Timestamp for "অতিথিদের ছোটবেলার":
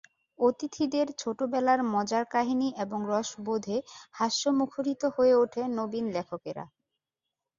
0.39-1.79